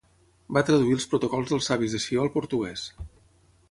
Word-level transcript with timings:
Va 0.57 0.63
traduir 0.69 0.95
els 0.95 1.05
Protocols 1.13 1.53
dels 1.53 1.71
Savis 1.73 1.97
de 1.99 2.03
Sió 2.09 2.27
al 2.27 2.35
portuguès. 2.41 2.91